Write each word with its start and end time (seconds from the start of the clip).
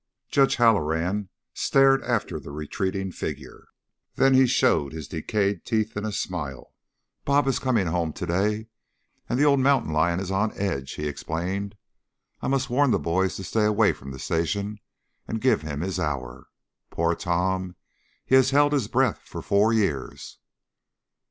Judge 0.31 0.55
Halloran 0.55 1.29
stared 1.53 2.01
after 2.03 2.39
the 2.39 2.49
retreating 2.49 3.11
figure, 3.11 3.67
then 4.15 4.33
he 4.33 4.47
showed 4.47 4.93
his 4.93 5.07
decayed 5.07 5.63
teeth 5.63 5.95
in 5.95 6.05
a 6.05 6.11
smile. 6.11 6.73
"'Bob' 7.23 7.47
is 7.47 7.59
coming 7.59 7.85
home 7.85 8.11
to 8.13 8.25
day 8.25 8.67
and 9.29 9.37
the 9.37 9.43
old 9.45 9.59
Mountain 9.59 9.93
Lion 9.93 10.19
is 10.19 10.31
on 10.31 10.57
edge," 10.57 10.93
he 10.93 11.07
explained. 11.07 11.75
"I 12.41 12.47
must 12.47 12.67
warn 12.67 12.89
the 12.89 12.97
boys 12.97 13.35
to 13.35 13.43
stay 13.43 13.65
away 13.65 13.93
from 13.93 14.09
the 14.09 14.17
station 14.17 14.79
and 15.27 15.39
give 15.39 15.61
him 15.61 15.81
his 15.81 15.99
hour. 15.99 16.47
Poor 16.89 17.13
Tom! 17.13 17.75
He 18.25 18.33
has 18.33 18.49
held 18.49 18.73
his 18.73 18.87
breath 18.87 19.19
for 19.25 19.43
four 19.43 19.71
years." 19.71 20.39